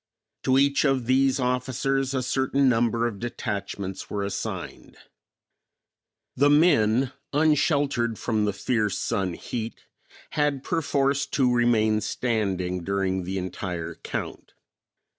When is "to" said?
0.41-0.57, 11.27-11.53